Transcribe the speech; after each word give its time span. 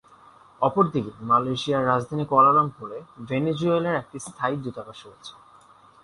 অপরদিকে, 0.61 1.11
মালয়েশিয়ার 1.21 1.87
রাজধানী 1.87 2.23
কুয়ালালামপুরে, 2.25 2.97
ভেনেজুয়েলার 3.29 3.95
একটি 3.95 4.17
স্থায়ী 4.19 4.55
দূতাবাস 4.57 4.99
রয়েছে। 5.05 5.33